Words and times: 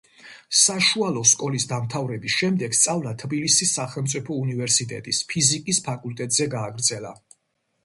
საშუალო 0.59 1.21
სკოლის 1.31 1.65
დამტავრების 1.71 2.37
შემდეგ 2.37 2.77
სწავლა 2.79 3.13
თბილისის 3.25 3.75
სახელმწიფო 3.81 4.41
უნივერსიტეტის 4.47 5.23
ფიზიკის 5.35 5.85
ფაკულტეტზე 5.91 6.51
გააგრძელა. 6.59 7.17